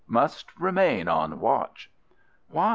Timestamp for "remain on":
0.59-1.39